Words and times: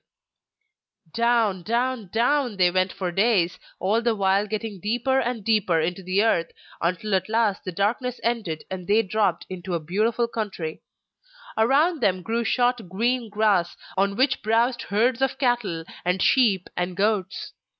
Down, 1.13 1.61
down, 1.61 2.07
down 2.11 2.57
they 2.57 2.71
went 2.71 2.91
for 2.91 3.11
days, 3.11 3.59
all 3.79 4.01
the 4.01 4.15
while 4.15 4.47
getting 4.47 4.79
deeper 4.79 5.19
and 5.19 5.45
deeper 5.45 5.79
into 5.79 6.01
the 6.01 6.23
earth, 6.23 6.49
until 6.81 7.13
at 7.13 7.29
last 7.29 7.65
the 7.65 7.71
darkness 7.71 8.19
ended 8.23 8.63
and 8.71 8.87
they 8.87 9.03
dropped 9.03 9.45
into 9.47 9.75
a 9.75 9.79
beautiful 9.79 10.27
country; 10.27 10.81
around 11.55 12.01
them 12.01 12.23
grew 12.23 12.43
short 12.43 12.89
green 12.89 13.29
grass, 13.29 13.77
on 13.95 14.15
which 14.15 14.41
browsed 14.41 14.81
herds 14.89 15.21
of 15.21 15.37
cattle 15.37 15.83
and 16.03 16.23
sheep 16.23 16.67
and 16.75 16.97
goats. 16.97 17.53